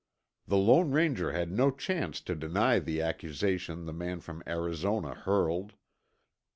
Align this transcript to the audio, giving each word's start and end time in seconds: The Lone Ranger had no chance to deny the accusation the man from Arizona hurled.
The 0.47 0.57
Lone 0.57 0.89
Ranger 0.89 1.31
had 1.31 1.51
no 1.51 1.69
chance 1.69 2.21
to 2.21 2.33
deny 2.33 2.79
the 2.79 3.03
accusation 3.03 3.85
the 3.85 3.93
man 3.93 4.19
from 4.19 4.41
Arizona 4.47 5.13
hurled. 5.13 5.73